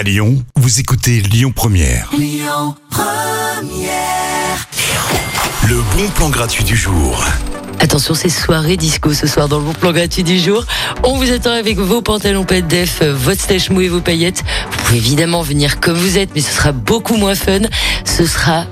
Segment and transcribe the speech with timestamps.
[0.00, 2.10] À Lyon, vous écoutez Lyon Première.
[5.68, 7.22] Le bon plan gratuit du jour.
[7.80, 10.64] Attention, c'est soirée disco ce soir dans le bon plan gratuit du jour.
[11.02, 14.42] On vous attend avec vos pantalons pet def, votre stèche mou et vos paillettes.
[14.70, 17.60] Vous pouvez évidemment venir comme vous êtes, mais ce sera beaucoup moins fun.
[18.06, 18.64] Ce sera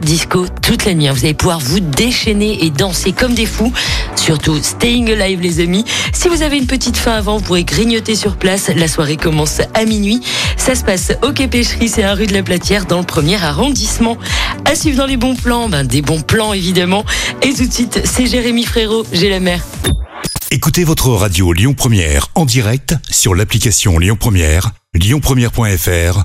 [0.00, 1.08] disco toute la nuit.
[1.08, 3.72] Vous allez pouvoir vous déchaîner et danser comme des fous.
[4.16, 5.84] Surtout, staying alive les amis.
[6.12, 8.70] Si vous avez une petite faim avant, vous pourrez grignoter sur place.
[8.74, 10.20] La soirée commence à minuit.
[10.56, 13.42] Ça se passe au Quai Pêcherie, c'est à rue de la Platière dans le premier
[13.42, 14.16] arrondissement.
[14.64, 17.04] À suivre dans les bons plans, ben, des bons plans évidemment.
[17.42, 19.64] Et tout de suite, c'est Jérémy Frérot, j'ai la mer.
[20.50, 26.24] Écoutez votre radio Lyon Première en direct sur l'application Lyon Première, lyonpremière.fr